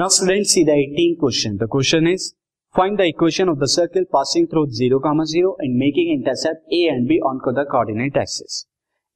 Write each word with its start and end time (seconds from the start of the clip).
Now, 0.00 0.08
students, 0.08 0.52
see 0.52 0.64
the 0.64 0.72
18th 0.72 1.18
question. 1.18 1.56
The 1.58 1.66
question 1.66 2.06
is, 2.06 2.34
find 2.74 2.98
the 2.98 3.06
equation 3.06 3.50
of 3.50 3.58
the 3.58 3.68
circle 3.68 4.04
passing 4.10 4.46
through 4.46 4.70
0 4.70 4.98
0 5.32 5.56
and 5.58 5.76
making 5.76 6.06
intercept 6.12 6.60
A 6.72 6.88
and 6.88 7.06
B 7.06 7.18
on 7.30 7.40
the 7.56 7.64
coordinate 7.72 8.16
axis. 8.22 8.54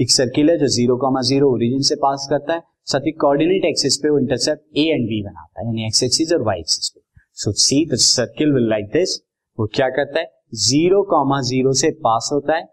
एक 0.00 0.10
circle 0.10 0.50
है 0.50 0.56
जो 0.58 0.66
zero 0.74 0.96
comma 0.96 1.20
zero 1.30 1.48
origin 1.52 1.80
से 1.88 1.94
पास 2.02 2.26
करता 2.30 2.54
है, 2.54 2.62
साथ 2.92 3.06
ही 3.06 3.12
coordinate 3.24 3.64
axis 3.64 3.96
पे 4.02 4.10
वो 4.10 4.18
इंटरसेप्ट 4.18 4.78
ए 4.78 4.84
एंड 4.90 5.06
बी 5.08 5.22
बनाता 5.22 5.60
है, 5.60 5.66
यानी 5.66 5.86
एक्स 5.86 6.02
एक्सिस 6.02 6.32
और 6.32 6.42
वाई 6.48 6.60
एक्सिस 6.60 6.88
पे। 6.88 7.00
So 7.42 7.52
see 7.62 7.84
the 7.92 7.98
circle 8.04 8.52
will 8.54 8.68
like 8.70 8.86
this 8.92 9.18
वो 9.58 9.66
क्या 9.74 9.88
करता 9.96 10.20
है? 10.20 10.30
ज़ीरो 10.66 11.02
कॉमा 11.14 11.40
ज़ीरो 11.48 11.72
से 11.80 11.90
पास 12.04 12.28
होता 12.32 12.56
है। 12.56 12.68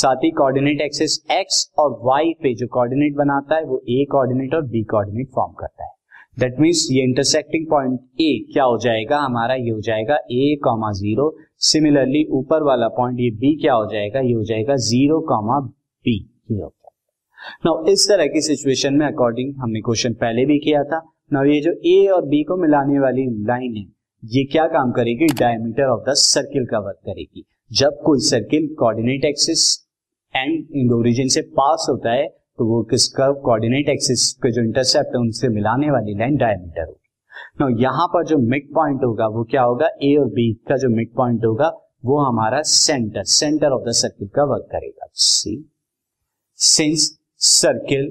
साथ 0.00 0.24
ही 0.24 0.30
कोऑर्डिनेट 0.40 0.80
एक्सिस 0.80 1.18
एक्स 1.38 1.62
और 1.78 1.98
वाई 2.02 2.34
पे 2.42 2.54
जो 2.54 2.66
कोऑर्डिनेट 2.76 3.16
बनाता 3.16 3.56
है, 3.56 3.64
वो 3.64 3.82
ए 3.88 4.04
कोऑर्डिनेट 4.12 4.54
और 4.54 4.66
बी 4.76 4.84
कोऑर्डिनेट 4.92 5.30
फॉर्म 5.34 5.52
करता 5.60 5.84
है। 5.84 5.89
दैट 6.40 6.60
मीन्स 6.60 6.86
ये 6.92 7.02
इंटरसेक्टिंग 7.04 7.66
पॉइंट 7.66 8.00
ए 8.20 8.32
क्या 8.52 8.64
हो 8.64 8.78
जाएगा? 8.78 9.18
हमारा 9.18 9.54
ये 9.54 9.70
हो 9.70 9.80
जाएगा 9.80 10.18
ए 10.32 10.56
कॉमा 10.64 10.90
ज़ीरो 10.92 11.36
सिमिलरली 11.68 12.24
ऊपर 12.32 12.62
वाला 12.62 12.88
पॉइंट 12.98 13.20
ये 13.20 13.30
बी 13.40 13.54
क्या 13.60 13.74
हो 13.74 13.86
जाएगा? 13.92 14.20
ये 14.20 14.32
हो 14.32 14.44
जाएगा 14.44 14.76
ज़ीरो 14.88 15.20
कॉमा 15.28 15.60
बी 15.60 16.16
ये 16.50 16.60
हो 16.60 16.72
नाउ 17.66 17.84
इस 17.88 18.06
तरह 18.08 18.26
की 18.26 18.40
सिचुएशन 18.42 18.94
में 18.94 19.06
अकॉर्डिंग 19.06 19.54
हमने 19.58 19.80
क्वेश्चन 19.80 20.14
पहले 20.14 20.44
भी 20.46 20.58
किया 20.58 20.82
था। 20.84 21.00
नाउ 21.32 21.44
ये 21.44 21.60
जो 21.60 21.72
ए 21.86 22.06
और 22.14 22.26
बी 22.28 22.42
को 22.44 22.56
मिलाने 22.56 22.98
वाली 22.98 23.24
लाइन 23.46 23.76
है, 23.76 23.84
ये 24.22 24.44
क्या 24.44 24.66
काम 24.68 24.90
करेगी? 24.92 25.26
डायमीटर 25.38 25.90
ऑफ़ 25.90 26.10
द 26.10 26.14
सर्किल 26.16 26.66
का 26.66 26.78
वर्क 26.78 26.98
करेगी। 27.06 27.44
जब 27.70 28.00
कोई 28.04 28.20
circle 28.20 28.74
coordinate 28.78 29.24
axis 29.24 29.62
and 30.34 30.66
in 30.74 30.92
origin 30.92 31.28
से 31.28 31.40
पास 31.56 31.86
होता 31.90 32.12
है 32.12 32.26
तो 32.60 32.64
वो 32.66 32.82
किसका 32.84 33.30
कोऑर्डिनेट 33.44 33.88
एक्सिस 33.88 34.22
के 34.36 34.50
जो 34.52 34.62
इंटरसेप्ट 34.62 35.14
है, 35.14 35.20
उनसे 35.20 35.48
मिलाने 35.48 35.90
वाली 35.90 36.14
लाइन 36.18 36.34
डायमीटर 36.36 36.82
होगी। 36.82 37.60
नो 37.60 37.68
यहाँ 37.80 38.06
पर 38.06 38.24
जो 38.26 38.36
मिड 38.38 38.66
पॉइंट 38.74 39.04
होगा, 39.04 39.26
वो 39.26 39.44
क्या 39.50 39.62
होगा? 39.62 39.86
ए 40.02 40.14
और 40.20 40.26
बी 40.30 40.52
का 40.68 40.76
जो 40.76 40.88
मिड 40.88 41.14
पॉइंट 41.16 41.44
होगा, 41.44 41.68
वो 42.04 42.18
हमारा 42.18 42.60
centre 42.62 43.24
centre 43.26 43.72
of 43.72 43.88
the 43.88 43.92
circle 43.92 44.28
का 44.34 44.44
वर्क 44.44 44.68
करेगा। 44.72 45.06
See 45.14 45.54
since 46.58 47.08
circle 47.40 48.10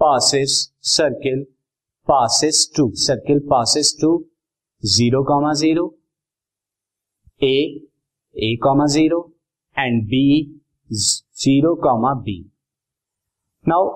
passes 0.00 0.58
circle 0.88 1.42
passes 2.08 2.60
to 2.76 2.90
circle 2.96 3.38
passes 3.50 3.94
to 4.00 4.12
zero 4.82 5.22
comma 5.24 5.52
zero 5.54 5.86
A 7.42 7.56
A 8.36 8.54
comma 8.62 8.86
zero 8.88 9.24
and 9.76 10.02
B 10.04 10.22
zero 10.90 11.74
comma 11.82 12.14
B 12.22 12.38
now 13.68 13.88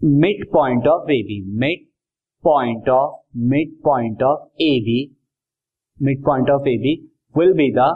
mid 0.00 0.44
point 0.52 0.86
of 0.88 1.10
A 1.10 1.16
B 1.28 1.40
mid 1.60 1.84
point 2.44 2.88
of 2.88 3.14
mid 3.50 3.72
point 3.84 4.22
of 4.22 4.62
A 4.62 4.70
B 4.86 4.98
mid 5.98 6.22
point 6.24 6.50
of 6.50 6.68
A 6.68 6.76
B 6.84 6.94
will 7.34 7.52
be 7.56 7.70
the 7.78 7.88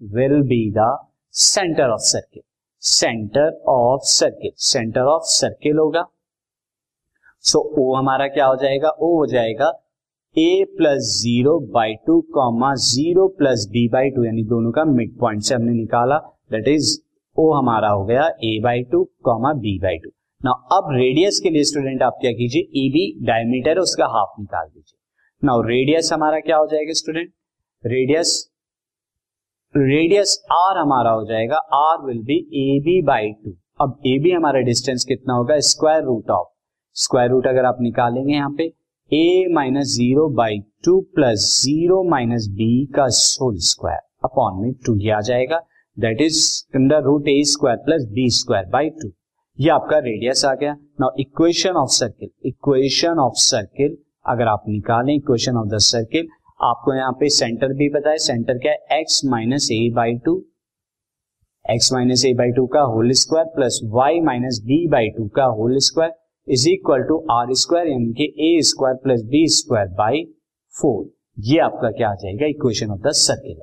will 0.00 0.40
be 0.48 0.60
the 0.76 0.86
centre 1.34 1.90
of 1.90 2.00
circle 2.02 2.42
centre 2.82 3.60
of 3.68 4.02
circle 4.12 4.52
centre 4.64 5.12
of 5.14 5.22
circle 5.26 5.78
होगा। 5.78 6.04
सो 7.44 7.58
so, 7.58 7.78
ओ 7.78 7.94
हमारा 7.94 8.26
क्या 8.28 8.46
हो 8.46 8.56
जाएगा? 8.56 8.88
O 8.88 9.16
हो 9.18 9.26
जाएगा 9.26 9.72
A 10.36 10.64
plus 10.76 11.14
zero 11.22 11.58
by 11.72 11.94
two 12.06 12.20
comma 12.34 12.74
zero 12.84 13.26
plus 13.38 13.66
B 13.72 13.88
by 13.88 14.10
two 14.10 14.24
यानी 14.24 14.44
दोनों 14.48 14.72
का 14.72 14.84
मिड 14.84 15.18
पॉइंट 15.20 15.42
से 15.42 15.54
हमने 15.54 15.72
निकाला। 15.74 16.18
दैट 16.52 16.68
इज़ 16.68 16.98
ओ 17.36 17.52
हमारा 17.52 17.88
हो 17.90 18.04
गया 18.04 18.26
A 18.44 18.58
by 18.64 18.82
two 18.90 19.02
comma 19.24 19.52
B 19.62 19.78
by 19.82 19.96
two 19.98 20.10
ना 20.40 20.50
अब 20.72 20.88
रेडियस 20.92 21.40
के 21.42 21.50
लिए 21.50 21.64
स्टूडेंट 21.64 22.02
आप 22.02 22.18
क्या 22.20 22.30
कीजिए? 22.32 22.62
ई 22.76 22.88
बी 22.92 23.04
डायमीटर 23.26 23.78
उसका 23.78 24.06
हाफ़ 24.12 24.40
निकाल 24.40 24.66
दीजिए। 24.66 24.98
नाउ 25.42 25.62
रेडियस 25.62 26.12
हमारा 26.12 26.38
क्या 26.40 26.56
हो 26.56 26.66
जाएगा 26.72 26.92
स्टूडेंट 27.00 27.32
रेडियस 27.84 28.36
रेडियस 29.74 30.36
आर 30.52 30.78
हमारा 30.78 31.10
हो 31.10 31.24
जाएगा 31.26 31.56
R 31.78 32.06
will 32.06 32.22
be 32.24 32.36
A 32.60 32.78
B 32.84 33.00
by 33.06 33.32
two 33.44 33.56
अब 33.80 33.98
ए 34.06 34.18
बी 34.22 34.30
हमारा 34.30 34.60
डिस्टेंस 34.62 35.04
कितना 35.04 35.34
होगा? 35.34 35.58
Square 35.70 36.02
root 36.04 36.30
of 36.30 36.48
square 36.96 37.30
root 37.30 37.46
अगर 37.46 37.64
आप 37.64 37.78
निकालेंगे 37.82 38.32
यहाँ 38.34 38.54
पे 38.58 38.72
A 39.12 39.46
minus 39.54 39.94
zero 39.96 40.28
by 40.36 40.58
two 40.84 41.00
plus 41.14 41.50
zero 41.62 42.02
minus 42.10 42.46
B 42.52 42.84
का 42.96 43.08
सोल 43.16 43.56
स्क्वायर 43.68 44.00
अपॉन 44.24 44.62
में 44.62 44.72
टू 44.86 44.94
ही 44.98 45.10
आ 45.10 45.20
जाएगा। 45.22 45.56
That 45.96 46.20
is 46.20 46.40
under 46.76 47.02
root 47.02 47.28
A 47.28 47.42
square 47.46 47.76
plus 47.84 48.06
B 48.12 48.28
square 48.36 48.66
by 48.70 48.88
two 49.02 49.10
ये 49.58 49.70
आपका 49.70 49.98
रेडियस 49.98 50.44
आ 50.44 50.54
गया। 50.54 50.72
Now 51.00 51.10
equation 51.20 51.76
of 51.76 51.90
circle 51.92 52.30
equation 52.48 53.18
of 53.20 53.34
circle 53.40 53.96
अगर 54.26 54.48
आप 54.48 54.64
निकालें 54.68 55.14
इक्वेशन 55.14 55.56
ऑफ़ 55.56 55.68
द 55.68 55.78
सर्किल 55.82 56.28
आपको 56.62 56.94
यहाँ 56.94 57.12
पे 57.20 57.28
सेंटर 57.28 57.72
भी 57.78 57.90
है 58.06 58.16
सेंटर 58.18 58.58
क्या 58.58 58.72
है? 58.72 59.00
X 59.00 59.20
minus 59.24 59.68
A 59.72 59.78
by 59.94 60.14
two 60.24 60.36
x 61.64 61.92
minus 61.92 62.24
A 62.26 62.32
by 62.34 62.50
two 62.56 62.66
का 62.72 62.80
whole 62.92 63.10
square 63.20 63.46
plus 63.54 63.80
y 63.92 64.20
minus 64.20 64.60
B 64.66 64.86
by 64.88 65.08
two 65.16 65.26
का 65.36 65.44
whole 65.58 65.76
square 65.84 66.12
is 66.48 66.68
equal 66.68 67.02
to 67.08 67.18
R 67.32 67.52
square 67.60 67.88
यानी 67.88 68.12
कि 68.18 68.32
A 68.46 68.60
square 68.70 68.96
plus 69.04 69.22
B 69.30 69.46
square 69.56 69.88
by 70.00 70.24
four 70.74 71.04
ये 71.44 71.58
आपका 71.60 71.90
क्या 71.90 72.08
आ 72.08 72.14
जाएगा? 72.14 72.46
Equation 72.46 72.90
of 72.90 73.00
the 73.08 73.12
circle 73.20 73.62